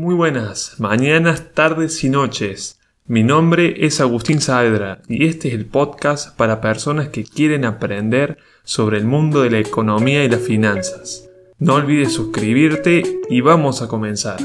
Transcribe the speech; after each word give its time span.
Muy 0.00 0.14
buenas, 0.14 0.76
mañanas, 0.78 1.52
tardes 1.52 2.02
y 2.04 2.08
noches. 2.08 2.80
Mi 3.06 3.22
nombre 3.22 3.84
es 3.84 4.00
Agustín 4.00 4.40
Saavedra 4.40 5.02
y 5.08 5.26
este 5.26 5.48
es 5.48 5.54
el 5.54 5.66
podcast 5.66 6.34
para 6.38 6.62
personas 6.62 7.08
que 7.08 7.22
quieren 7.22 7.66
aprender 7.66 8.38
sobre 8.64 8.96
el 8.96 9.04
mundo 9.04 9.42
de 9.42 9.50
la 9.50 9.58
economía 9.58 10.24
y 10.24 10.30
las 10.30 10.40
finanzas. 10.40 11.28
No 11.58 11.74
olvides 11.74 12.14
suscribirte 12.14 13.02
y 13.28 13.42
vamos 13.42 13.82
a 13.82 13.88
comenzar. 13.88 14.40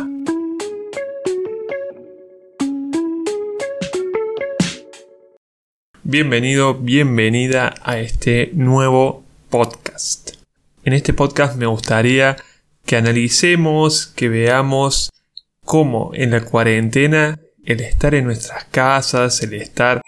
Bienvenido, 6.04 6.74
bienvenida 6.74 7.76
a 7.82 8.00
este 8.00 8.52
nuevo 8.54 9.24
podcast. 9.50 10.32
En 10.84 10.92
este 10.92 11.14
podcast 11.14 11.56
me 11.56 11.66
gustaría 11.66 12.36
que 12.86 12.98
analicemos, 12.98 14.06
que 14.06 14.28
veamos 14.28 15.12
cómo 15.66 16.12
en 16.14 16.32
la 16.32 16.42
cuarentena 16.42 17.40
el 17.66 17.82
estar 17.82 18.16
en 18.16 18.26
nuestras 18.26 18.66
casas, 18.66 19.42
el 19.42 19.56
estar, 19.56 20.02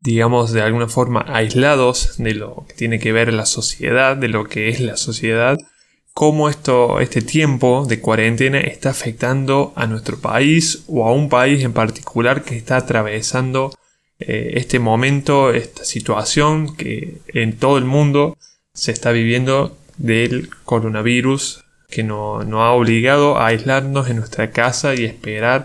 digamos, 0.00 0.52
de 0.52 0.62
alguna 0.62 0.88
forma 0.88 1.24
aislados 1.26 2.18
de 2.18 2.34
lo 2.34 2.66
que 2.68 2.74
tiene 2.74 2.98
que 2.98 3.12
ver 3.12 3.32
la 3.32 3.46
sociedad, 3.46 4.16
de 4.16 4.28
lo 4.28 4.44
que 4.44 4.68
es 4.68 4.80
la 4.80 4.96
sociedad, 4.96 5.56
cómo 6.12 6.48
esto, 6.48 7.00
este 7.00 7.22
tiempo 7.22 7.86
de 7.88 8.00
cuarentena 8.00 8.60
está 8.60 8.90
afectando 8.90 9.72
a 9.76 9.86
nuestro 9.86 10.18
país 10.18 10.84
o 10.86 11.06
a 11.06 11.12
un 11.12 11.28
país 11.28 11.64
en 11.64 11.72
particular 11.72 12.42
que 12.42 12.56
está 12.56 12.76
atravesando 12.76 13.72
eh, 14.18 14.52
este 14.54 14.78
momento, 14.78 15.52
esta 15.52 15.84
situación 15.84 16.76
que 16.76 17.18
en 17.28 17.56
todo 17.56 17.78
el 17.78 17.84
mundo 17.84 18.36
se 18.74 18.92
está 18.92 19.12
viviendo 19.12 19.78
del 19.96 20.50
coronavirus 20.64 21.64
que 21.88 22.02
nos 22.02 22.46
no 22.46 22.62
ha 22.62 22.72
obligado 22.72 23.38
a 23.38 23.46
aislarnos 23.48 24.08
en 24.08 24.16
nuestra 24.16 24.50
casa 24.50 24.94
y 24.94 25.04
esperar 25.04 25.64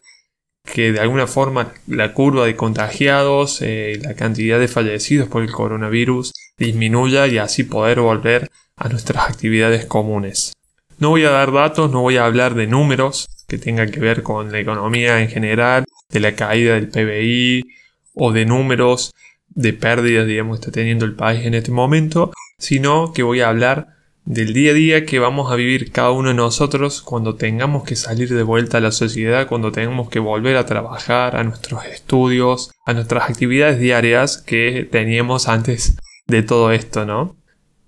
que 0.64 0.94
de 0.94 1.00
alguna 1.00 1.28
forma 1.28 1.74
la 1.88 2.14
curva 2.14 2.46
de 2.46 2.56
contagiados, 2.56 3.62
eh, 3.62 4.00
la 4.02 4.16
cantidad 4.16 4.60
de 4.60 4.68
fallecidos 4.68 5.28
por 5.28 5.44
el 5.44 5.52
coronavirus 5.52 6.32
disminuya 6.58 7.28
y 7.28 7.38
así 7.38 7.64
poder 7.64 8.00
volver 8.00 8.50
a 8.78 8.90
nuestras 8.90 9.30
actividades 9.30 9.86
comunes. 9.86 10.54
No 11.00 11.10
voy 11.10 11.26
a 11.26 11.32
dar 11.32 11.52
datos, 11.52 11.92
no 11.92 12.02
voy 12.02 12.18
a 12.18 12.26
hablar 12.26 12.54
de 12.56 12.68
números 12.68 13.28
que 13.48 13.58
tengan 13.58 13.92
que 13.92 14.00
ver 14.00 14.24
con 14.24 14.52
la 14.52 14.60
economía 14.60 15.22
en 15.22 15.30
general, 15.30 15.84
de 16.10 16.20
la 16.20 16.36
caída 16.36 16.76
del 16.76 16.88
PBI 16.88 17.66
o 18.14 18.32
de 18.32 18.46
números 18.46 19.14
de 19.50 19.74
pérdidas, 19.74 20.28
digamos, 20.28 20.60
que 20.60 20.68
está 20.68 20.72
teniendo 20.72 21.06
el 21.06 21.16
país 21.16 21.46
en 21.46 21.54
este 21.56 21.72
momento, 21.72 22.32
sino 22.58 23.12
que 23.14 23.24
voy 23.24 23.42
a 23.42 23.50
hablar 23.50 23.88
del 24.26 24.54
día 24.54 24.72
a 24.72 24.74
día 24.74 25.06
que 25.06 25.20
vamos 25.20 25.52
a 25.52 25.56
vivir 25.56 25.92
cada 25.92 26.12
uno 26.12 26.30
de 26.30 26.36
nosotros 26.36 27.02
cuando 27.02 27.36
tengamos 27.36 27.84
que 27.84 27.96
salir 27.96 28.34
de 28.34 28.44
vuelta 28.44 28.78
a 28.78 28.82
la 28.82 28.92
sociedad, 28.92 29.48
cuando 29.48 29.72
tengamos 29.72 30.10
que 30.10 30.20
volver 30.20 30.56
a 30.56 30.66
trabajar, 30.66 31.36
a 31.36 31.44
nuestros 31.44 31.86
estudios, 31.86 32.72
a 32.86 32.94
nuestras 32.94 33.30
actividades 33.30 33.80
diarias 33.80 34.38
que 34.38 34.88
teníamos 34.90 35.50
antes 35.50 35.98
de 36.28 36.42
todo 36.42 36.72
esto, 36.72 37.06
¿no? 37.06 37.36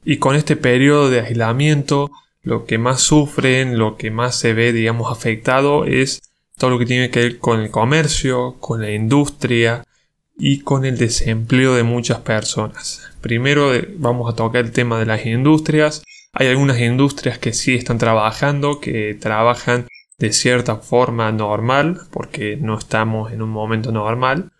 Y 0.03 0.17
con 0.17 0.35
este 0.35 0.55
periodo 0.55 1.09
de 1.09 1.21
aislamiento, 1.21 2.11
lo 2.43 2.65
que 2.65 2.77
más 2.77 3.01
sufren, 3.01 3.77
lo 3.77 3.97
que 3.97 4.11
más 4.11 4.35
se 4.35 4.53
ve, 4.53 4.71
digamos, 4.73 5.11
afectado 5.11 5.85
es 5.85 6.21
todo 6.57 6.69
lo 6.69 6.79
que 6.79 6.85
tiene 6.85 7.09
que 7.09 7.21
ver 7.21 7.39
con 7.39 7.61
el 7.61 7.71
comercio, 7.71 8.57
con 8.59 8.81
la 8.81 8.91
industria 8.91 9.83
y 10.37 10.59
con 10.59 10.85
el 10.85 10.97
desempleo 10.97 11.75
de 11.75 11.83
muchas 11.83 12.19
personas. 12.19 13.01
Primero 13.21 13.73
eh, 13.73 13.89
vamos 13.97 14.31
a 14.31 14.35
tocar 14.35 14.65
el 14.65 14.71
tema 14.71 14.99
de 14.99 15.05
las 15.05 15.25
industrias, 15.25 16.03
hay 16.37 16.47
algunas 16.47 16.79
industrias 16.79 17.39
que 17.39 17.53
sí 17.53 17.75
están 17.75 17.97
trabajando, 17.97 18.81
que 18.81 19.17
trabajan 19.19 19.87
de 20.19 20.33
cierta 20.33 20.75
forma 20.75 21.31
normal, 21.31 22.01
porque 22.11 22.57
no 22.57 22.77
estamos 22.77 23.31
en 23.31 23.41
un 23.41 23.49
momento 23.49 23.93
normal, 23.93 24.51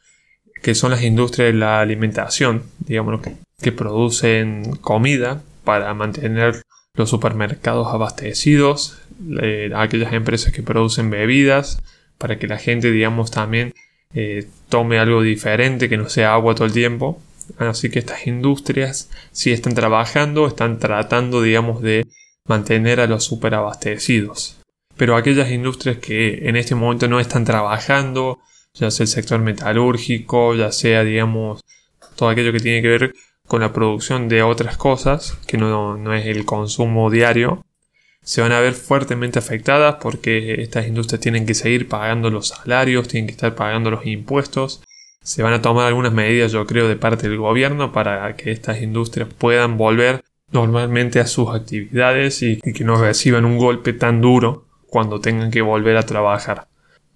que 0.64 0.74
son 0.74 0.92
las 0.92 1.04
industrias 1.04 1.52
de 1.52 1.60
la 1.60 1.82
alimentación, 1.82 2.64
digamos, 2.80 3.22
que, 3.22 3.72
producen 3.74 4.76
comida 4.78 5.42
para 5.64 5.94
mantener 5.96 6.62
los 6.94 7.10
supermercados 7.10 7.88
abastecidos, 7.88 9.00
eh, 9.42 9.72
aquellas 9.76 10.14
empresas 10.14 10.54
que 10.54 10.62
producen 10.62 11.10
bebidas, 11.10 11.82
para 12.20 12.38
que 12.38 12.48
la 12.48 12.58
gente, 12.58 12.92
digamos, 12.92 13.32
también 13.32 13.74
eh, 14.14 14.48
tome 14.70 15.00
algo 15.00 15.22
diferente, 15.24 15.90
que 15.90 15.98
no 15.98 16.10
sea 16.10 16.34
agua 16.36 16.56
todo 16.56 16.68
el 16.68 16.74
tiempo. 16.74 17.22
Así 17.58 17.90
que 17.90 18.00
estas 18.00 18.28
industrias 18.28 19.10
sí 19.32 19.52
están 19.52 19.76
trabajando, 19.76 20.48
están 20.48 20.80
tratando, 20.80 21.42
digamos, 21.42 21.82
de 21.82 22.08
mantener 22.48 23.00
a 23.00 23.08
los 23.08 23.24
superabastecidos. 23.24 24.58
Pero 24.98 25.16
aquellas 25.16 25.52
industrias 25.52 25.98
que 25.98 26.48
en 26.48 26.56
este 26.56 26.76
momento 26.76 27.08
no 27.08 27.20
están 27.20 27.46
trabajando, 27.46 28.40
ya 28.74 28.92
sea 28.92 29.04
el 29.04 29.10
sector 29.10 29.40
metalúrgico, 29.40 30.56
ya 30.56 30.72
sea, 30.72 31.04
digamos, 31.04 31.62
todo 32.16 32.30
aquello 32.30 32.52
que 32.52 32.60
tiene 32.60 32.82
que 32.82 32.88
ver 32.88 33.14
con 33.48 33.62
la 33.62 33.74
producción 33.74 34.28
de 34.28 34.44
otras 34.44 34.78
cosas, 34.78 35.38
que 35.48 35.58
no, 35.58 35.98
no 35.98 36.14
es 36.14 36.26
el 36.26 36.46
consumo 36.46 37.10
diario, 37.10 37.66
se 38.24 38.42
van 38.42 38.52
a 38.52 38.60
ver 38.60 38.74
fuertemente 38.74 39.38
afectadas 39.38 39.98
porque 40.02 40.62
estas 40.62 40.88
industrias 40.88 41.22
tienen 41.22 41.46
que 41.46 41.54
seguir 41.54 41.88
pagando 41.88 42.32
los 42.32 42.48
salarios, 42.48 43.08
tienen 43.08 43.28
que 43.28 43.34
estar 43.34 43.54
pagando 43.54 43.92
los 43.92 44.06
impuestos 44.08 44.82
se 45.26 45.42
van 45.42 45.54
a 45.54 45.62
tomar 45.62 45.88
algunas 45.88 46.14
medidas, 46.14 46.52
yo 46.52 46.68
creo, 46.68 46.88
de 46.88 46.98
parte 46.98 47.28
del 47.28 47.40
gobierno 47.40 47.92
para 47.92 48.36
que 48.36 48.52
estas 48.52 48.80
industrias 48.84 49.28
puedan 49.28 49.76
volver 49.76 50.24
normalmente 50.52 51.20
a 51.20 51.26
sus 51.26 51.50
actividades 51.50 52.44
y, 52.44 52.62
que 52.62 52.84
no 52.84 53.02
reciban 53.02 53.44
un 53.44 53.58
golpe 53.58 53.94
tan 53.94 54.22
duro 54.22 54.66
cuando 54.86 55.20
tengan 55.20 55.50
que 55.50 55.64
volver 55.64 55.98
a 55.98 56.04
trabajar. 56.04 56.68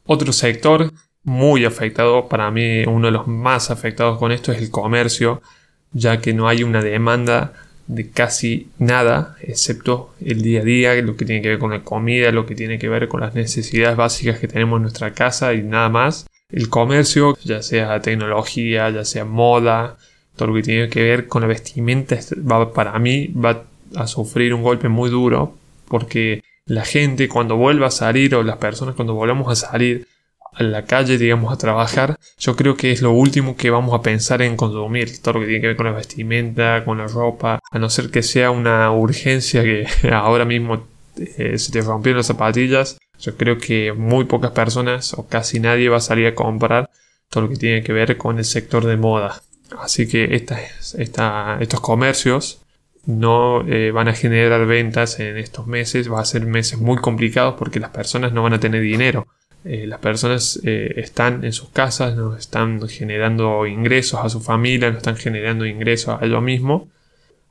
Otro 0.05 0.33
sector 0.33 0.91
muy 1.21 1.65
afectado, 1.65 2.27
para 2.27 2.49
mí 2.49 2.83
uno 2.87 3.05
de 3.05 3.11
los 3.11 3.27
más 3.27 3.69
afectados 3.69 4.17
con 4.17 4.31
esto 4.31 4.51
es 4.51 4.57
el 4.57 4.71
comercio, 4.71 5.43
ya 5.91 6.19
que 6.19 6.33
no 6.33 6.47
hay 6.47 6.63
una 6.63 6.81
demanda 6.81 7.53
de 7.85 8.09
casi 8.09 8.71
nada, 8.79 9.35
excepto 9.41 10.15
el 10.19 10.41
día 10.41 10.61
a 10.61 10.63
día, 10.63 10.95
lo 11.03 11.15
que 11.15 11.25
tiene 11.25 11.43
que 11.43 11.49
ver 11.49 11.59
con 11.59 11.69
la 11.69 11.83
comida, 11.83 12.31
lo 12.31 12.47
que 12.47 12.55
tiene 12.55 12.79
que 12.79 12.89
ver 12.89 13.07
con 13.07 13.21
las 13.21 13.35
necesidades 13.35 13.95
básicas 13.95 14.39
que 14.39 14.47
tenemos 14.47 14.77
en 14.77 14.83
nuestra 14.83 15.13
casa 15.13 15.53
y 15.53 15.61
nada 15.61 15.89
más 15.89 16.25
el 16.49 16.69
comercio, 16.69 17.37
ya 17.43 17.61
sea 17.61 18.01
tecnología, 18.01 18.89
ya 18.89 19.05
sea 19.05 19.25
moda, 19.25 19.97
todo 20.35 20.49
lo 20.49 20.55
que 20.55 20.63
tiene 20.63 20.89
que 20.89 21.03
ver 21.03 21.27
con 21.27 21.41
la 21.41 21.47
vestimenta, 21.47 22.17
va, 22.49 22.73
para 22.73 22.97
mí 22.99 23.27
va 23.27 23.63
a 23.95 24.07
sufrir 24.07 24.53
un 24.53 24.63
golpe 24.63 24.87
muy 24.89 25.09
duro 25.09 25.55
porque 25.87 26.43
la 26.65 26.85
gente 26.85 27.27
cuando 27.27 27.57
vuelva 27.57 27.87
a 27.87 27.91
salir 27.91 28.35
o 28.35 28.43
las 28.43 28.57
personas 28.57 28.95
cuando 28.95 29.15
volvamos 29.15 29.51
a 29.51 29.55
salir 29.55 30.07
a 30.53 30.63
la 30.63 30.85
calle, 30.85 31.17
digamos, 31.17 31.53
a 31.53 31.57
trabajar, 31.57 32.17
yo 32.37 32.55
creo 32.55 32.75
que 32.75 32.91
es 32.91 33.01
lo 33.01 33.11
último 33.11 33.55
que 33.55 33.69
vamos 33.69 33.93
a 33.93 34.01
pensar 34.01 34.41
en 34.41 34.55
consumir, 34.55 35.21
todo 35.21 35.35
lo 35.35 35.39
que 35.41 35.47
tiene 35.47 35.61
que 35.61 35.67
ver 35.67 35.75
con 35.75 35.85
la 35.85 35.91
vestimenta, 35.91 36.83
con 36.85 36.97
la 36.97 37.07
ropa, 37.07 37.59
a 37.71 37.79
no 37.79 37.89
ser 37.89 38.09
que 38.09 38.23
sea 38.23 38.51
una 38.51 38.91
urgencia 38.91 39.63
que 39.63 39.85
ahora 40.11 40.45
mismo 40.45 40.87
eh, 41.17 41.57
se 41.57 41.71
te 41.71 41.81
rompieron 41.81 42.17
las 42.17 42.27
zapatillas, 42.27 42.97
yo 43.19 43.35
creo 43.35 43.57
que 43.57 43.93
muy 43.93 44.25
pocas 44.25 44.51
personas 44.51 45.13
o 45.13 45.27
casi 45.27 45.59
nadie 45.59 45.89
va 45.89 45.97
a 45.97 46.01
salir 46.01 46.27
a 46.27 46.35
comprar 46.35 46.89
todo 47.29 47.43
lo 47.43 47.49
que 47.49 47.57
tiene 47.57 47.83
que 47.83 47.93
ver 47.93 48.17
con 48.17 48.37
el 48.37 48.45
sector 48.45 48.85
de 48.85 48.97
moda. 48.97 49.41
Así 49.77 50.07
que 50.07 50.33
estos 50.33 51.79
comercios 51.81 52.61
no 53.05 53.67
eh, 53.67 53.91
van 53.91 54.07
a 54.07 54.13
generar 54.13 54.65
ventas 54.65 55.19
en 55.19 55.37
estos 55.37 55.67
meses. 55.67 56.11
Va 56.11 56.21
a 56.21 56.25
ser 56.25 56.45
meses 56.45 56.79
muy 56.79 56.97
complicados 56.97 57.55
porque 57.57 57.79
las 57.79 57.91
personas 57.91 58.33
no 58.33 58.43
van 58.43 58.53
a 58.53 58.59
tener 58.59 58.81
dinero. 58.81 59.27
Eh, 59.65 59.85
las 59.85 59.99
personas 59.99 60.59
eh, 60.63 60.93
están 60.97 61.43
en 61.43 61.51
sus 61.51 61.69
casas, 61.69 62.15
no 62.15 62.35
están 62.35 62.87
generando 62.87 63.67
ingresos 63.67 64.21
a 64.23 64.29
su 64.29 64.39
familia, 64.39 64.89
no 64.89 64.97
están 64.97 65.17
generando 65.17 65.65
ingresos 65.65 66.19
a 66.19 66.25
ellos 66.25 66.41
mismos. 66.41 66.83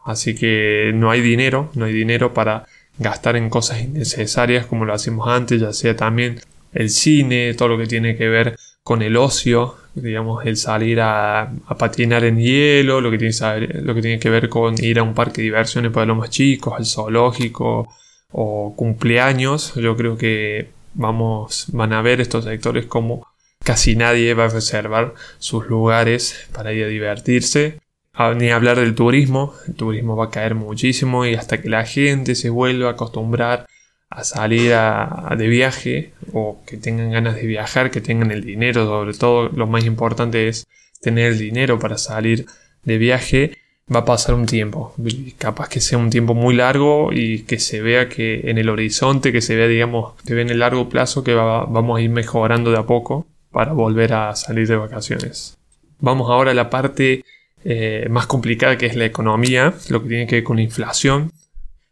Así 0.04 0.34
que 0.34 0.92
no 0.94 1.10
hay 1.10 1.20
dinero, 1.20 1.70
no 1.74 1.84
hay 1.84 1.92
dinero 1.92 2.32
para 2.32 2.66
gastar 2.98 3.36
en 3.36 3.50
cosas 3.50 3.80
innecesarias 3.80 4.66
como 4.66 4.84
lo 4.84 4.94
hacemos 4.94 5.28
antes, 5.28 5.60
ya 5.60 5.72
sea 5.72 5.96
también 5.96 6.40
el 6.72 6.90
cine, 6.90 7.54
todo 7.54 7.68
lo 7.68 7.78
que 7.78 7.86
tiene 7.86 8.16
que 8.16 8.28
ver 8.28 8.56
con 8.82 9.02
el 9.02 9.16
ocio, 9.16 9.76
digamos, 9.94 10.46
el 10.46 10.56
salir 10.56 11.00
a, 11.00 11.52
patinar 11.78 12.24
en 12.24 12.38
hielo, 12.38 13.00
lo 13.00 13.10
que, 13.10 13.18
tiene, 13.18 13.34
lo 13.82 13.94
que 13.94 14.02
tiene 14.02 14.18
que 14.18 14.30
ver 14.30 14.48
con 14.48 14.82
ir 14.82 14.98
a 14.98 15.02
un 15.02 15.14
parque 15.14 15.42
de 15.42 15.46
diversiones 15.46 15.92
para 15.92 16.06
los 16.06 16.16
más 16.16 16.30
chicos, 16.30 16.74
al 16.76 16.86
zoológico 16.86 17.88
o 18.32 18.74
cumpleaños, 18.76 19.74
yo 19.74 19.96
creo 19.96 20.16
que 20.16 20.70
vamos, 20.94 21.66
van 21.72 21.92
a 21.92 22.02
ver 22.02 22.20
estos 22.20 22.44
sectores 22.44 22.86
como 22.86 23.26
casi 23.62 23.96
nadie 23.96 24.34
va 24.34 24.46
a 24.46 24.48
reservar 24.48 25.14
sus 25.38 25.66
lugares 25.66 26.48
para 26.52 26.72
ir 26.72 26.84
a 26.84 26.88
divertirse 26.88 27.80
ni 28.36 28.50
hablar 28.50 28.78
del 28.78 28.94
turismo, 28.94 29.54
el 29.66 29.74
turismo 29.74 30.16
va 30.16 30.26
a 30.26 30.30
caer 30.30 30.54
muchísimo 30.54 31.24
y 31.26 31.34
hasta 31.34 31.60
que 31.60 31.68
la 31.68 31.84
gente 31.84 32.34
se 32.34 32.50
vuelva 32.50 32.88
a 32.88 32.92
acostumbrar 32.92 33.66
a 34.10 34.24
salir 34.24 34.72
de 34.72 35.48
viaje 35.48 36.12
o 36.32 36.60
que 36.66 36.76
tengan 36.76 37.10
ganas 37.10 37.36
de 37.36 37.46
viajar, 37.46 37.90
que 37.90 38.00
tengan 38.00 38.30
el 38.30 38.44
dinero, 38.44 38.86
sobre 38.86 39.14
todo 39.14 39.48
lo 39.50 39.66
más 39.66 39.84
importante 39.84 40.48
es 40.48 40.66
tener 41.00 41.32
el 41.32 41.38
dinero 41.38 41.78
para 41.78 41.98
salir 41.98 42.46
de 42.82 42.98
viaje, 42.98 43.58
va 43.94 44.00
a 44.00 44.04
pasar 44.04 44.34
un 44.34 44.46
tiempo. 44.46 44.94
Capaz 45.38 45.68
que 45.68 45.80
sea 45.80 45.98
un 45.98 46.10
tiempo 46.10 46.34
muy 46.34 46.54
largo 46.54 47.12
y 47.12 47.42
que 47.42 47.58
se 47.58 47.80
vea 47.80 48.08
que 48.08 48.50
en 48.50 48.58
el 48.58 48.68
horizonte, 48.68 49.32
que 49.32 49.40
se 49.40 49.54
vea, 49.56 49.68
digamos, 49.68 50.14
que 50.24 50.34
ve 50.34 50.42
en 50.42 50.50
el 50.50 50.58
largo 50.58 50.88
plazo 50.88 51.22
que 51.22 51.34
vamos 51.34 51.98
a 51.98 52.02
ir 52.02 52.10
mejorando 52.10 52.70
de 52.70 52.78
a 52.78 52.86
poco 52.86 53.26
para 53.50 53.72
volver 53.72 54.12
a 54.12 54.34
salir 54.34 54.66
de 54.66 54.76
vacaciones. 54.76 55.56
Vamos 56.00 56.30
ahora 56.30 56.52
a 56.52 56.54
la 56.54 56.70
parte 56.70 57.24
eh, 57.64 58.06
más 58.10 58.26
complicada 58.26 58.78
que 58.78 58.86
es 58.86 58.96
la 58.96 59.04
economía, 59.04 59.74
lo 59.88 60.02
que 60.02 60.08
tiene 60.08 60.26
que 60.26 60.36
ver 60.36 60.44
con 60.44 60.56
la 60.56 60.62
inflación, 60.62 61.32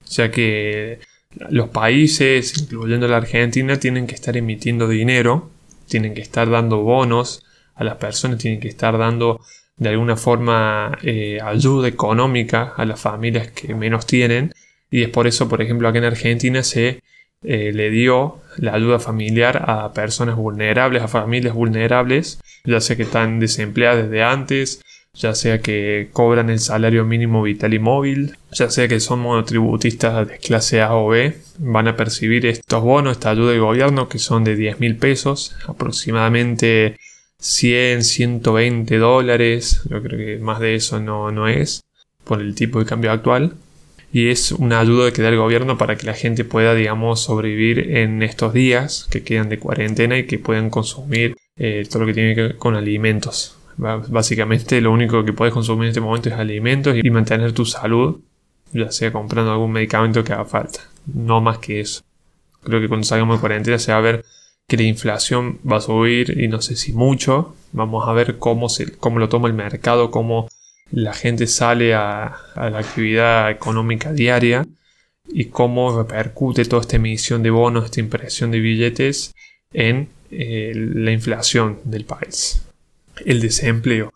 ya 0.08 0.30
que 0.30 1.00
los 1.50 1.68
países, 1.68 2.56
incluyendo 2.58 3.08
la 3.08 3.18
Argentina, 3.18 3.78
tienen 3.78 4.06
que 4.06 4.14
estar 4.14 4.36
emitiendo 4.36 4.88
dinero, 4.88 5.50
tienen 5.88 6.14
que 6.14 6.22
estar 6.22 6.48
dando 6.48 6.78
bonos 6.78 7.44
a 7.74 7.84
las 7.84 7.96
personas, 7.96 8.38
tienen 8.38 8.60
que 8.60 8.68
estar 8.68 8.96
dando 8.96 9.40
de 9.76 9.90
alguna 9.90 10.16
forma 10.16 10.96
eh, 11.02 11.38
ayuda 11.42 11.88
económica 11.88 12.72
a 12.76 12.84
las 12.84 13.00
familias 13.00 13.50
que 13.50 13.74
menos 13.74 14.06
tienen. 14.06 14.52
Y 14.90 15.02
es 15.02 15.10
por 15.10 15.26
eso, 15.26 15.48
por 15.48 15.60
ejemplo, 15.60 15.88
aquí 15.88 15.98
en 15.98 16.04
Argentina 16.04 16.62
se 16.62 17.00
eh, 17.42 17.72
le 17.72 17.90
dio 17.90 18.40
la 18.56 18.74
ayuda 18.74 18.98
familiar 18.98 19.62
a 19.66 19.92
personas 19.92 20.36
vulnerables, 20.36 21.02
a 21.02 21.08
familias 21.08 21.54
vulnerables, 21.54 22.40
ya 22.64 22.80
sea 22.80 22.96
que 22.96 23.02
están 23.02 23.38
desempleadas 23.40 24.04
desde 24.04 24.22
antes, 24.22 24.82
ya 25.16 25.34
sea 25.34 25.60
que 25.60 26.08
cobran 26.12 26.50
el 26.50 26.58
salario 26.58 27.04
mínimo 27.04 27.42
vital 27.42 27.74
y 27.74 27.78
móvil, 27.78 28.36
ya 28.52 28.70
sea 28.70 28.86
que 28.88 29.00
son 29.00 29.20
monotributistas 29.20 30.28
de 30.28 30.38
clase 30.38 30.82
A 30.82 30.94
o 30.94 31.08
B, 31.08 31.36
van 31.58 31.88
a 31.88 31.96
percibir 31.96 32.46
estos 32.46 32.82
bonos, 32.82 33.12
esta 33.12 33.30
ayuda 33.30 33.52
del 33.52 33.60
gobierno 33.60 34.08
que 34.08 34.18
son 34.18 34.44
de 34.44 34.56
10 34.56 34.80
mil 34.80 34.96
pesos, 34.96 35.56
aproximadamente 35.66 36.96
100, 37.38 38.04
120 38.04 38.98
dólares, 38.98 39.82
yo 39.88 40.02
creo 40.02 40.18
que 40.18 40.38
más 40.42 40.60
de 40.60 40.74
eso 40.74 41.00
no, 41.00 41.30
no 41.30 41.48
es, 41.48 41.82
por 42.24 42.40
el 42.40 42.54
tipo 42.54 42.78
de 42.78 42.86
cambio 42.86 43.12
actual. 43.12 43.54
Y 44.12 44.28
es 44.28 44.52
una 44.52 44.80
ayuda 44.80 45.12
que 45.12 45.20
da 45.20 45.28
el 45.28 45.36
gobierno 45.36 45.76
para 45.76 45.96
que 45.96 46.06
la 46.06 46.14
gente 46.14 46.44
pueda, 46.44 46.74
digamos, 46.74 47.22
sobrevivir 47.22 47.96
en 47.96 48.22
estos 48.22 48.54
días 48.54 49.06
que 49.10 49.22
quedan 49.22 49.48
de 49.48 49.58
cuarentena 49.58 50.16
y 50.16 50.26
que 50.26 50.38
puedan 50.38 50.70
consumir 50.70 51.36
eh, 51.56 51.86
todo 51.90 52.00
lo 52.00 52.06
que 52.06 52.14
tiene 52.14 52.34
que 52.34 52.42
ver 52.42 52.56
con 52.56 52.76
alimentos. 52.76 53.56
Básicamente 53.76 54.80
lo 54.80 54.92
único 54.92 55.24
que 55.24 55.32
puedes 55.32 55.52
consumir 55.52 55.84
en 55.84 55.88
este 55.90 56.00
momento 56.00 56.28
es 56.28 56.34
alimentos 56.34 56.96
y 57.02 57.10
mantener 57.10 57.52
tu 57.52 57.64
salud, 57.64 58.20
ya 58.72 58.90
sea 58.90 59.12
comprando 59.12 59.52
algún 59.52 59.72
medicamento 59.72 60.24
que 60.24 60.32
haga 60.32 60.44
falta. 60.44 60.80
No 61.06 61.40
más 61.40 61.58
que 61.58 61.80
eso. 61.80 62.02
Creo 62.62 62.80
que 62.80 62.88
cuando 62.88 63.06
salgamos 63.06 63.36
de 63.36 63.40
cuarentena 63.40 63.78
se 63.78 63.92
va 63.92 63.98
a 63.98 64.02
ver 64.02 64.24
que 64.66 64.76
la 64.76 64.82
inflación 64.82 65.60
va 65.70 65.76
a 65.76 65.80
subir 65.80 66.40
y 66.40 66.48
no 66.48 66.60
sé 66.60 66.76
si 66.76 66.92
mucho. 66.92 67.54
Vamos 67.72 68.08
a 68.08 68.12
ver 68.12 68.38
cómo, 68.38 68.68
se, 68.68 68.96
cómo 68.96 69.18
lo 69.18 69.28
toma 69.28 69.48
el 69.48 69.54
mercado, 69.54 70.10
cómo 70.10 70.48
la 70.90 71.12
gente 71.12 71.46
sale 71.46 71.94
a, 71.94 72.36
la 72.56 72.78
actividad 72.78 73.50
económica 73.50 74.12
diaria 74.12 74.66
y 75.28 75.46
cómo 75.46 75.96
repercute 76.02 76.64
toda 76.64 76.82
esta 76.82 76.96
emisión 76.96 77.42
de 77.42 77.50
bonos, 77.50 77.84
esta 77.84 78.00
impresión 78.00 78.50
de 78.50 78.60
billetes 78.60 79.34
en 79.72 80.08
eh, 80.30 80.72
la 80.74 81.12
inflación 81.12 81.80
del 81.84 82.04
país. 82.04 82.65
El 83.24 83.40
desempleo. 83.40 84.12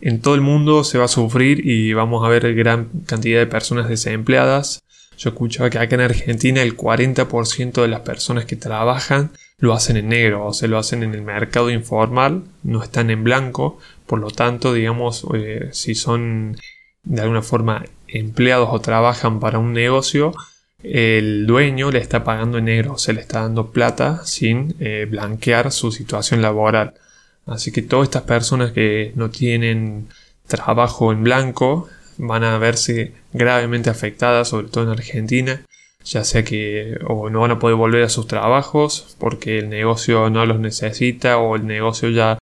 En 0.00 0.20
todo 0.20 0.34
el 0.34 0.40
mundo 0.40 0.82
se 0.82 0.98
va 0.98 1.04
a 1.04 1.08
sufrir 1.08 1.64
y 1.64 1.92
vamos 1.92 2.24
a 2.24 2.28
ver 2.28 2.54
gran 2.54 2.88
cantidad 3.06 3.38
de 3.38 3.46
personas 3.46 3.88
desempleadas. 3.88 4.82
Yo 5.16 5.30
escuchaba 5.30 5.70
que 5.70 5.78
acá 5.78 5.94
en 5.94 6.00
Argentina 6.00 6.62
el 6.62 6.76
40% 6.76 7.82
de 7.82 7.88
las 7.88 8.00
personas 8.00 8.44
que 8.44 8.56
trabajan 8.56 9.30
lo 9.58 9.72
hacen 9.74 9.96
en 9.96 10.08
negro 10.08 10.46
o 10.46 10.52
se 10.52 10.66
lo 10.66 10.76
hacen 10.76 11.04
en 11.04 11.14
el 11.14 11.22
mercado 11.22 11.70
informal, 11.70 12.42
no 12.64 12.82
están 12.82 13.10
en 13.10 13.22
blanco, 13.22 13.78
por 14.06 14.18
lo 14.18 14.32
tanto, 14.32 14.74
digamos, 14.74 15.24
eh, 15.34 15.68
si 15.70 15.94
son 15.94 16.56
de 17.04 17.22
alguna 17.22 17.42
forma 17.42 17.84
empleados 18.08 18.70
o 18.72 18.80
trabajan 18.80 19.38
para 19.38 19.60
un 19.60 19.72
negocio, 19.72 20.34
el 20.82 21.46
dueño 21.46 21.92
le 21.92 22.00
está 22.00 22.24
pagando 22.24 22.58
en 22.58 22.64
negro, 22.64 22.98
se 22.98 23.12
le 23.12 23.20
está 23.20 23.42
dando 23.42 23.70
plata 23.70 24.22
sin 24.24 24.74
eh, 24.80 25.06
blanquear 25.08 25.70
su 25.70 25.92
situación 25.92 26.42
laboral. 26.42 26.94
Así 27.46 27.72
que 27.72 27.82
todas 27.82 28.06
estas 28.06 28.22
personas 28.22 28.72
que 28.72 29.12
no 29.16 29.30
tienen 29.30 30.08
trabajo 30.46 31.12
en 31.12 31.24
blanco 31.24 31.88
van 32.18 32.44
a 32.44 32.58
verse 32.58 33.12
gravemente 33.32 33.90
afectadas, 33.90 34.48
sobre 34.48 34.68
todo 34.68 34.84
en 34.84 34.90
Argentina, 34.90 35.62
ya 36.04 36.24
sea 36.24 36.44
que 36.44 36.98
o 37.06 37.30
no 37.30 37.40
van 37.40 37.52
a 37.52 37.58
poder 37.58 37.76
volver 37.76 38.04
a 38.04 38.08
sus 38.08 38.26
trabajos 38.26 39.16
porque 39.18 39.58
el 39.58 39.68
negocio 39.68 40.30
no 40.30 40.46
los 40.46 40.58
necesita 40.60 41.38
o 41.38 41.56
el 41.56 41.66
negocio 41.66 42.10
ya 42.10 42.38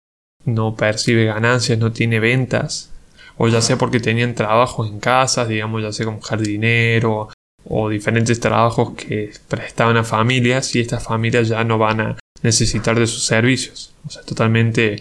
no 0.45 0.75
percibe 0.75 1.25
ganancias, 1.25 1.77
no 1.77 1.91
tiene 1.91 2.19
ventas, 2.19 2.91
o 3.37 3.47
ya 3.47 3.61
sea 3.61 3.77
porque 3.77 3.99
tenían 3.99 4.35
trabajos 4.35 4.89
en 4.89 4.99
casas, 4.99 5.47
digamos, 5.47 5.81
ya 5.83 5.91
sea 5.91 6.05
como 6.05 6.21
jardinero 6.21 7.29
o 7.65 7.89
diferentes 7.89 8.39
trabajos 8.39 8.93
que 8.95 9.31
prestaban 9.49 9.97
a 9.97 10.03
familias 10.03 10.73
y 10.75 10.79
estas 10.79 11.03
familias 11.03 11.49
ya 11.49 11.63
no 11.63 11.77
van 11.77 12.01
a 12.01 12.17
necesitar 12.43 12.99
de 12.99 13.07
sus 13.07 13.23
servicios. 13.23 13.93
O 14.05 14.09
sea, 14.09 14.21
totalmente 14.23 14.99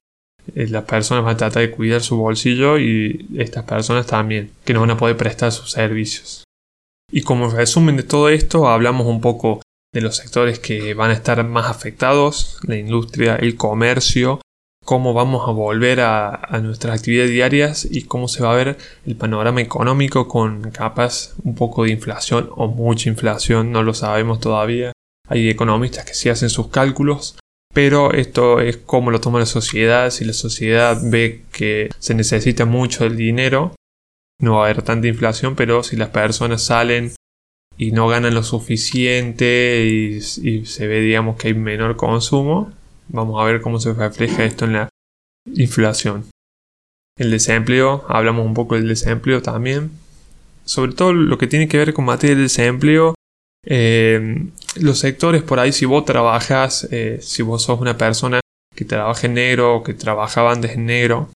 eh, 0.54 0.68
las 0.68 0.84
personas 0.84 1.24
van 1.24 1.34
a 1.34 1.38
tratar 1.38 1.62
de 1.62 1.70
cuidar 1.70 2.02
su 2.02 2.16
bolsillo 2.16 2.78
y 2.78 3.26
estas 3.36 3.64
personas 3.64 4.06
también, 4.06 4.50
que 4.64 4.72
no 4.72 4.80
van 4.80 4.92
a 4.92 4.96
poder 4.96 5.16
prestar 5.16 5.52
sus 5.52 5.70
servicios. 5.70 6.44
Y 7.10 7.22
como 7.22 7.50
resumen 7.50 7.96
de 7.96 8.02
todo 8.02 8.28
esto, 8.28 8.68
hablamos 8.68 9.06
un 9.06 9.20
poco 9.20 9.62
de 9.92 10.00
los 10.00 10.16
sectores 10.16 10.58
que 10.58 10.94
van 10.94 11.10
a 11.10 11.14
estar 11.14 11.42
más 11.44 11.70
afectados, 11.70 12.58
la 12.66 12.76
industria, 12.76 13.36
el 13.36 13.56
comercio, 13.56 14.40
cómo 14.84 15.14
vamos 15.14 15.48
a 15.48 15.52
volver 15.52 16.00
a, 16.00 16.40
nuestras 16.62 16.98
actividades 16.98 17.30
diarias 17.30 17.88
y 17.90 18.02
cómo 18.02 18.28
se 18.28 18.42
va 18.42 18.52
a 18.52 18.56
ver 18.56 18.78
el 19.04 19.16
panorama 19.16 19.60
económico 19.60 20.28
con 20.28 20.70
capas 20.70 21.34
un 21.44 21.54
poco 21.54 21.84
de 21.84 21.90
inflación 21.90 22.50
o 22.56 22.68
mucha 22.68 23.08
inflación, 23.08 23.72
no 23.72 23.82
lo 23.82 23.94
sabemos 23.94 24.40
todavía. 24.40 24.92
Hay 25.28 25.48
economistas 25.48 26.04
que 26.04 26.14
sí 26.14 26.28
hacen 26.28 26.50
sus 26.50 26.68
cálculos, 26.68 27.38
pero 27.74 28.12
esto 28.12 28.60
es 28.60 28.78
cómo 28.78 29.10
lo 29.10 29.20
toma 29.20 29.40
la 29.40 29.46
sociedad. 29.46 30.10
Si 30.10 30.24
la 30.24 30.32
sociedad 30.32 30.98
ve 31.02 31.42
que 31.52 31.90
se 31.98 32.14
necesita 32.14 32.64
mucho 32.64 33.04
el 33.04 33.16
dinero, 33.16 33.74
no 34.40 34.56
va 34.56 34.62
a 34.62 34.64
haber 34.70 34.82
tanta 34.82 35.08
inflación, 35.08 35.56
pero 35.56 35.82
si 35.82 35.96
las 35.96 36.10
personas 36.10 36.62
salen 36.62 37.12
y 37.76 37.92
no 37.92 38.08
ganan 38.08 38.34
lo 38.34 38.42
suficiente 38.42 39.84
y, 39.84 40.20
se 40.20 40.86
ve, 40.86 41.00
digamos, 41.00 41.36
que 41.36 41.48
hay 41.48 41.54
menor 41.54 41.96
consumo, 41.96 42.72
vamos 43.08 43.40
a 43.40 43.44
ver 43.44 43.60
cómo 43.60 43.78
se 43.80 43.92
refleja 43.92 44.44
esto 44.44 44.64
en 44.64 44.72
la 44.72 44.88
inflación. 45.54 46.24
El 47.18 47.30
desempleo, 47.30 48.04
hablamos 48.08 48.46
un 48.46 48.54
poco 48.54 48.76
del 48.76 48.88
desempleo 48.88 49.42
también. 49.42 49.90
Sobre 50.64 50.92
todo 50.92 51.12
lo 51.12 51.38
que 51.38 51.46
tiene 51.46 51.68
que 51.68 51.78
ver 51.78 51.94
con 51.94 52.04
materia 52.04 52.36
de 52.36 52.42
desempleo, 52.42 53.14
eh, 53.64 54.48
los 54.80 54.98
sectores 54.98 55.42
por 55.42 55.60
ahí, 55.60 55.72
si 55.72 55.84
vos 55.84 56.04
trabajas, 56.04 56.88
eh, 56.90 57.18
si 57.22 57.42
vos 57.42 57.62
sos 57.62 57.80
una 57.80 57.96
persona 57.96 58.40
que 58.74 58.84
trabaja 58.84 59.26
en 59.26 59.34
negro 59.34 59.76
o 59.76 59.82
que 59.82 59.94
trabajaba 59.94 60.52
antes 60.52 60.72
en 60.72 60.86
negro, 60.86 61.30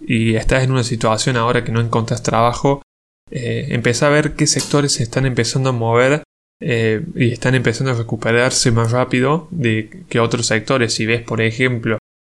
y 0.00 0.36
estás 0.36 0.62
en 0.62 0.72
una 0.72 0.84
situación 0.84 1.36
ahora 1.36 1.64
que 1.64 1.72
no 1.72 1.80
encuentras 1.80 2.22
trabajo, 2.22 2.82
eh, 3.30 3.80
a 4.00 4.08
ver 4.08 4.34
qué 4.34 4.46
sectores 4.46 4.92
se 4.92 5.02
están 5.02 5.26
empezando 5.26 5.70
a 5.70 5.72
mover 5.72 6.22
eh, 6.60 7.04
y 7.14 7.32
están 7.32 7.54
empezando 7.54 7.92
a 7.92 7.96
recuperarse 7.96 8.70
más 8.70 8.92
rápido 8.92 9.48
de 9.50 10.04
que 10.08 10.20
otros 10.20 10.46
sectores. 10.46 10.94
Si 10.94 11.06
ves, 11.06 11.22
por 11.22 11.40
ejemplo, 11.40 11.98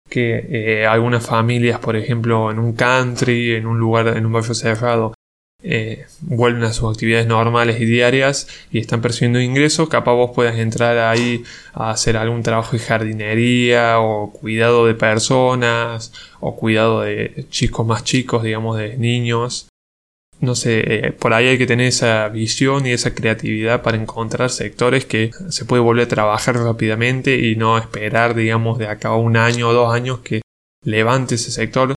que 0.10 0.46
eh, 0.50 0.86
algunas 0.86 1.26
familias, 1.26 1.80
por 1.80 1.96
ejemplo, 1.96 2.52
en 2.52 2.60
un 2.60 2.74
country, 2.74 3.56
en 3.56 3.68
un 3.68 3.80
lugar, 3.80 4.08
en 4.16 4.26
un 4.26 4.34
barrio 4.34 4.54
cerrado, 4.54 5.14
eh, 5.70 6.06
vuelven 6.22 6.64
a 6.64 6.72
sus 6.72 6.90
actividades 6.90 7.28
normales 7.28 7.82
y 7.82 7.86
diarias 7.86 8.48
y 8.72 8.80
están 8.80 9.02
percibiendo 9.02 9.42
ingresos, 9.42 9.90
capaz 9.90 10.14
vos 10.14 10.32
puedas 10.34 10.58
entrar 10.58 10.98
ahí 10.98 11.44
a 11.74 11.90
hacer 11.90 12.16
algún 12.16 12.42
trabajo 12.42 12.72
de 12.72 12.80
jardinería 12.80 14.00
o 14.00 14.32
cuidado 14.32 14.86
de 14.86 14.96
personas 14.96 16.14
o 16.40 16.56
cuidado 16.56 17.02
de 17.02 17.46
chicos 17.50 17.86
más 17.86 18.06
chicos, 18.06 18.44
digamos, 18.44 18.78
de 18.78 18.98
niños. 18.98 19.68
No 20.40 20.56
sé, 20.56 21.08
eh, 21.08 21.12
por 21.12 21.34
ahí 21.34 21.48
hay 21.48 21.58
que 21.58 21.68
tener 21.68 21.88
esa 21.88 22.30
visión 22.30 22.86
y 22.86 22.92
esa 22.92 23.14
creatividad 23.14 23.82
para 23.82 23.98
encontrar 23.98 24.50
sectores 24.50 25.04
que 25.06 25.32
se 25.50 25.66
puede 25.66 25.82
volver 25.82 26.06
a 26.06 26.10
trabajar 26.10 26.56
rápidamente 26.56 27.38
y 27.40 27.58
no 27.58 27.78
esperar, 27.78 28.36
digamos, 28.36 28.78
de 28.78 28.88
acá 28.88 29.10
a 29.10 29.18
un 29.18 29.36
año 29.36 29.68
o 29.68 29.74
dos 29.74 29.94
años 29.94 30.20
que 30.20 30.42
levante 30.86 31.36
ese 31.36 31.52
sector 31.52 31.97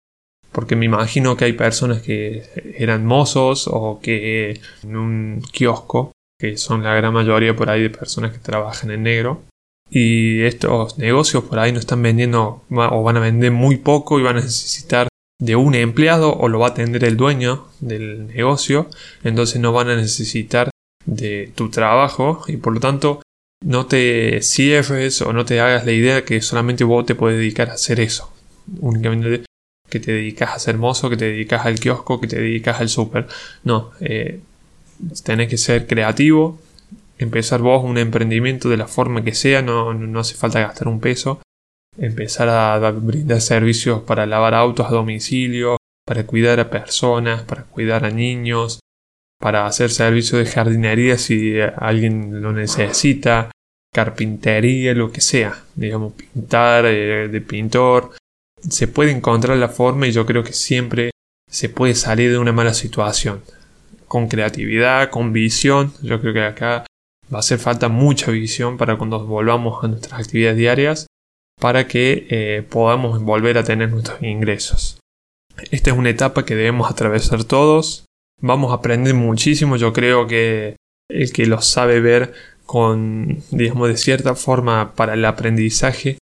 porque 0.52 0.76
me 0.76 0.87
imagino 0.87 1.37
que 1.37 1.45
hay 1.45 1.52
personas 1.52 2.02
que 2.02 2.42
eran 2.76 3.07
mozos 3.07 3.69
o 3.71 4.00
que 4.02 4.61
en 4.83 4.97
un 4.97 5.42
kiosco, 5.52 6.12
que 6.38 6.57
son 6.57 6.83
la 6.83 6.95
gran 6.95 7.12
mayoría 7.12 7.54
por 7.54 7.71
ahí 7.71 7.83
de 7.83 7.90
personas 7.90 8.33
que 8.33 8.38
trabajan 8.38 8.90
en 8.90 9.04
negro. 9.04 9.42
Y 9.90 10.42
estos 10.42 10.99
negocios 10.99 11.45
por 11.45 11.59
ahí 11.59 11.73
no 11.73 11.78
están 11.78 12.02
vendiendo 12.02 12.64
o 12.71 13.02
van 13.02 13.16
a 13.16 13.21
vender 13.21 13.50
muy 13.50 13.76
poco 13.76 14.19
y 14.19 14.23
van 14.23 14.37
a 14.37 14.40
necesitar 14.40 15.09
de 15.40 15.57
un 15.57 15.75
empleado 15.75 16.33
o 16.33 16.49
lo 16.49 16.61
va 16.61 16.69
a 16.69 16.71
atender 16.71 17.04
el 17.04 17.16
dueño 17.16 17.66
del 17.80 18.28
negocio. 18.28 18.88
Entonces 19.25 19.61
no 19.61 19.73
van 19.73 19.88
a 19.88 19.97
necesitar 19.97 20.71
de 21.04 21.52
tu 21.54 21.71
trabajo 21.71 22.45
y 22.47 22.57
por 22.57 22.75
lo 22.75 22.80
tanto 22.80 23.23
no 23.64 23.87
te 23.87 24.42
cierres 24.42 25.21
o 25.23 25.33
no 25.33 25.45
te 25.45 25.61
hagas 25.61 25.85
la 25.85 25.92
idea 25.92 26.25
que 26.25 26.40
solamente 26.40 26.85
vos 26.85 27.04
te 27.04 27.14
puedes 27.14 27.38
dedicar 27.38 27.71
a 27.71 27.75
hacer 27.75 28.00
eso. 28.00 28.33
Únicamente 28.80 29.45
que 29.90 30.00
te 30.00 30.12
dedicas 30.12 30.54
a 30.54 30.59
ser 30.59 30.78
mozo, 30.78 31.11
que 31.11 31.16
te 31.16 31.26
dedicas 31.26 31.66
al 31.66 31.78
kiosco, 31.78 32.20
que 32.20 32.28
te 32.28 32.40
dedicas 32.40 32.80
al 32.80 32.88
súper. 32.88 33.26
No, 33.64 33.90
eh, 34.00 34.40
tenés 35.25 35.49
que 35.49 35.59
ser 35.59 35.87
creativo, 35.87 36.59
empezar 37.18 37.61
vos 37.61 37.85
un 37.85 37.99
emprendimiento 37.99 38.70
de 38.70 38.78
la 38.78 38.87
forma 38.87 39.23
que 39.23 39.35
sea, 39.35 39.61
no, 39.61 39.92
no 39.92 40.20
hace 40.20 40.35
falta 40.35 40.61
gastar 40.61 40.88
un 40.88 41.00
peso. 41.00 41.42
Empezar 41.99 42.49
a 42.49 42.90
brindar 42.92 43.40
servicios 43.40 44.02
para 44.02 44.25
lavar 44.25 44.54
autos 44.54 44.87
a 44.87 44.90
domicilio, 44.90 45.76
para 46.06 46.25
cuidar 46.25 46.61
a 46.61 46.70
personas, 46.70 47.42
para 47.42 47.64
cuidar 47.64 48.04
a 48.04 48.11
niños, 48.11 48.80
para 49.40 49.66
hacer 49.66 49.90
servicio 49.90 50.38
de 50.38 50.47
jardinería 50.47 51.16
si 51.18 51.59
alguien 51.61 52.42
lo 52.42 52.52
necesita, 52.52 53.50
carpintería, 53.92 54.94
lo 54.94 55.11
que 55.11 55.20
sea, 55.20 55.64
digamos, 55.75 56.12
pintar, 56.12 56.85
eh, 56.87 57.28
de 57.28 57.40
pintor. 57.40 58.12
Se 58.69 58.88
puede 58.88 59.11
encontrar 59.11 59.57
la 59.57 59.69
forma 59.69 60.07
y 60.07 60.12
yo 60.12 60.26
creo 60.26 60.45
que 60.45 60.52
siempre 60.52 61.11
se 61.50 61.69
puede 61.69 61.95
salir 61.95 62.31
de 62.31 62.38
una 62.38 62.52
mala 62.52 62.75
situación. 62.75 63.43
Con 64.07 64.29
creatividad, 64.29 65.11
con 65.11 65.33
visión. 65.33 65.93
Yo 66.02 66.21
creo 66.21 66.35
que 66.35 66.45
acá 66.45 66.85
va 67.33 67.38
a 67.38 67.40
hacer 67.40 67.59
falta 67.59 67.88
mucha 67.88 68.31
visión 68.31 68.76
para 68.76 68.97
cuando 68.97 69.25
volvamos 69.25 69.83
a 69.83 69.88
nuestras 69.88 70.21
actividades 70.21 70.59
diarias 70.59 71.07
para 71.61 71.87
que 71.87 72.26
eh, 72.31 72.62
podamos 72.69 73.23
volver 73.23 73.59
a 73.59 73.64
tener 73.64 73.90
nuestros 73.90 74.23
ingresos. 74.23 74.99
Esta 75.71 75.90
es 75.90 75.97
una 75.97 76.11
etapa 76.11 76.45
que 76.45 76.57
debemos 76.57 76.90
atravesar 76.90 77.45
todos. 77.45 78.07
Vamos 78.40 78.73
a 78.73 78.76
aprender 78.76 79.14
muchísimo. 79.14 79.76
Yo 79.76 79.93
creo 79.93 80.26
que 80.26 80.76
el 81.11 81.33
que 81.33 81.47
lo 81.47 81.61
sabe 81.61 82.00
ver 82.00 82.33
con, 82.64 83.43
digamos, 83.50 83.88
de 83.88 83.97
cierta 83.97 84.35
forma 84.35 84.95
para 84.95 85.14
el 85.14 85.25
aprendizaje, 85.25 86.19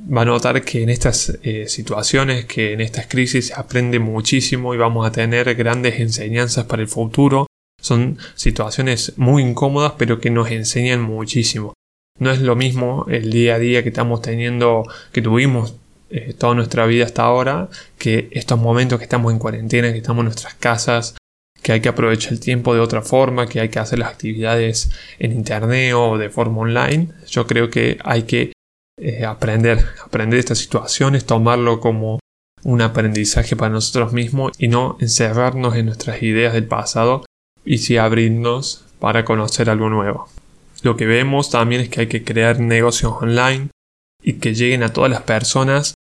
va 0.00 0.22
a 0.22 0.24
notar 0.24 0.62
que 0.62 0.82
en 0.82 0.88
estas 0.88 1.38
eh, 1.42 1.68
situaciones, 1.68 2.46
que 2.46 2.72
en 2.72 2.80
estas 2.80 3.06
crisis 3.06 3.48
se 3.48 3.54
aprende 3.54 3.98
muchísimo 3.98 4.74
y 4.74 4.78
vamos 4.78 5.06
a 5.06 5.12
tener 5.12 5.54
grandes 5.54 6.00
enseñanzas 6.00 6.64
para 6.64 6.82
el 6.82 6.88
futuro. 6.88 7.46
Son 7.80 8.18
situaciones 8.34 9.14
muy 9.16 9.42
incómodas 9.42 9.94
pero 9.98 10.20
que 10.20 10.30
nos 10.30 10.50
enseñan 10.50 11.00
muchísimo. 11.00 11.74
No 12.18 12.30
es 12.30 12.40
lo 12.40 12.56
mismo 12.56 13.06
el 13.08 13.30
día 13.30 13.54
a 13.54 13.58
día 13.58 13.82
que 13.82 13.88
estamos 13.88 14.20
teniendo, 14.20 14.84
que 15.12 15.22
tuvimos 15.22 15.76
eh, 16.10 16.34
toda 16.34 16.54
nuestra 16.54 16.86
vida 16.86 17.04
hasta 17.04 17.22
ahora, 17.22 17.68
que 17.96 18.28
estos 18.32 18.58
momentos 18.58 18.98
que 18.98 19.04
estamos 19.04 19.32
en 19.32 19.38
cuarentena, 19.38 19.92
que 19.92 19.98
estamos 19.98 20.20
en 20.20 20.26
nuestras 20.26 20.54
casas, 20.54 21.14
que 21.62 21.72
hay 21.72 21.80
que 21.80 21.88
aprovechar 21.88 22.32
el 22.32 22.40
tiempo 22.40 22.74
de 22.74 22.80
otra 22.80 23.02
forma, 23.02 23.46
que 23.46 23.60
hay 23.60 23.68
que 23.68 23.78
hacer 23.78 23.98
las 23.98 24.10
actividades 24.10 24.90
en 25.18 25.32
internet 25.32 25.94
o 25.94 26.18
de 26.18 26.28
forma 26.30 26.60
online. 26.60 27.08
Yo 27.26 27.46
creo 27.46 27.70
que 27.70 27.98
hay 28.02 28.24
que 28.24 28.52
eh, 29.00 29.24
aprender, 29.24 29.86
aprender 30.04 30.38
estas 30.38 30.58
situaciones, 30.58 31.24
tomarlo 31.24 31.80
como 31.80 32.20
un 32.62 32.82
aprendizaje 32.82 33.56
para 33.56 33.72
nosotros 33.72 34.12
mismos 34.12 34.52
y 34.58 34.68
no 34.68 34.96
encerrarnos 35.00 35.76
en 35.76 35.86
nuestras 35.86 36.22
ideas 36.22 36.52
del 36.52 36.66
pasado 36.66 37.24
y 37.64 37.78
sí 37.78 37.96
abrirnos 37.96 38.84
para 38.98 39.24
conocer 39.24 39.70
algo 39.70 39.88
nuevo. 39.88 40.28
Lo 40.82 40.96
que 40.96 41.06
vemos 41.06 41.50
también 41.50 41.82
es 41.82 41.88
que 41.88 42.02
hay 42.02 42.06
que 42.08 42.24
crear 42.24 42.60
negocios 42.60 43.14
online 43.20 43.70
y 44.22 44.34
que 44.34 44.54
lleguen 44.54 44.82
a 44.82 44.92
todas 44.92 45.10
las 45.10 45.22
personas 45.22 45.94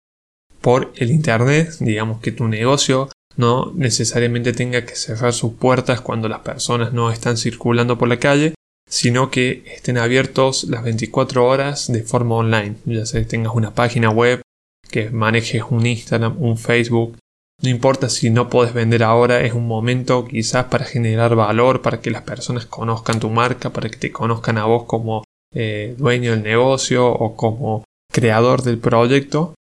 por 0.61 0.93
el 0.97 1.11
internet, 1.11 1.77
digamos 1.81 2.21
que 2.21 2.33
tu 2.33 2.49
negocio 2.49 3.09
no 3.37 3.73
necesariamente 3.77 4.53
tenga 4.53 4.85
que 4.85 4.97
cerrar 4.97 5.33
sus 5.33 5.55
puertas 5.55 6.01
cuando 6.01 6.29
las 6.29 6.41
personas 6.41 6.93
no 6.93 7.13
están 7.13 7.37
circulando 7.37 7.97
por 7.97 8.09
la 8.09 8.19
calle, 8.19 8.55
sino 8.89 9.31
que 9.31 9.63
estén 9.67 9.99
abiertos 9.99 10.65
las 10.65 10.83
24 10.83 11.47
horas 11.47 11.93
de 11.93 12.03
forma 12.03 12.37
online. 12.37 12.77
Ya 12.85 13.07
sea 13.07 13.21
que 13.21 13.27
tengas 13.27 13.55
una 13.55 13.75
página 13.75 14.11
web, 14.11 14.43
que 14.91 15.11
manejes 15.11 15.63
un 15.71 15.87
Instagram, 15.87 16.43
un 16.43 16.59
Facebook. 16.59 17.17
No 17.63 17.69
importa 17.69 18.09
si 18.09 18.31
no 18.31 18.49
puedes 18.49 18.73
vender 18.73 19.03
ahora, 19.03 19.41
es 19.43 19.53
un 19.53 19.67
momento 19.67 20.25
quizás 20.25 20.67
para 20.67 20.85
generar 20.85 21.35
valor, 21.35 21.83
para 21.83 22.01
que 22.01 22.11
las 22.11 22.23
personas 22.23 22.67
conozcan 22.67 23.21
tu 23.21 23.31
marca, 23.31 23.71
para 23.71 23.89
que 23.89 23.97
te 23.97 24.13
conozcan 24.13 24.59
a 24.59 24.65
vos 24.65 24.85
como 24.85 25.25
eh, 25.55 25.95
dueño 25.99 26.33
del 26.33 26.43
negocio 26.43 27.07
o 27.07 27.37
como 27.37 27.85
creador 28.13 28.63
del 28.63 28.79
proyecto. 28.79 29.55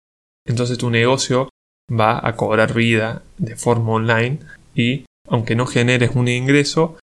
Entonces 0.47 0.79
tu 0.79 0.91
negocio 0.91 1.49
va 1.91 2.27
a 2.27 2.37
cobrar 2.37 2.73
vida 2.73 3.23
de 3.37 3.57
forma 3.57 3.93
online 3.93 4.39
y 4.75 5.05
aunque 5.29 5.57
no 5.57 5.67
generes 5.67 6.13
un 6.15 6.29
ingreso, 6.29 6.97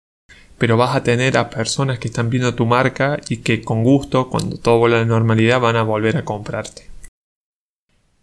pero 0.58 0.78
vas 0.78 0.96
a 0.96 1.04
tener 1.04 1.38
a 1.38 1.50
personas 1.50 2.00
que 2.00 2.08
están 2.08 2.30
viendo 2.30 2.56
tu 2.56 2.66
marca 2.66 3.20
y 3.30 3.38
que 3.38 3.62
con 3.62 3.84
gusto, 3.84 4.30
cuando 4.30 4.58
todo 4.58 4.80
vuelva 4.80 4.98
a 4.98 5.02
la 5.02 5.06
normalidad, 5.06 5.60
van 5.60 5.76
a 5.76 5.84
volver 5.84 6.18
a 6.18 6.26
comprarte. 6.26 6.90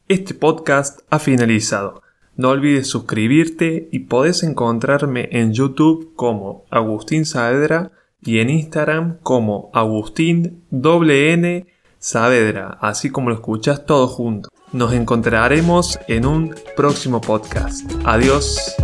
Este 0.09 0.35
podcast 0.35 1.01
ha 1.11 1.19
finalizado. 1.19 2.03
No 2.37 2.49
olvides 2.49 2.89
suscribirte 2.89 3.89
y 3.93 4.01
podés 4.01 4.43
encontrarme 4.43 5.29
en 5.33 5.53
YouTube 5.53 6.15
como 6.17 6.65
Agustín 6.71 7.27
Saavedra 7.27 7.93
y 8.23 8.39
en 8.39 8.51
Instagram 8.51 9.19
como 9.23 9.71
Agustín 9.75 10.65
N 10.71 11.67
Saavedra, 11.99 12.79
así 12.81 13.11
como 13.11 13.29
lo 13.31 13.37
escuchas 13.37 13.87
todo 13.87 14.09
junto. 14.09 14.49
Nos 14.73 14.93
encontraremos 14.93 15.99
en 16.09 16.27
un 16.27 16.55
próximo 16.77 17.21
podcast. 17.21 17.91
Adiós. 18.05 18.75